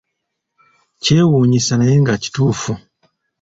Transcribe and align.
Kyewunyisa 1.03 1.73
naye 1.77 1.95
nga 2.01 2.13
kituufu! 2.23 2.71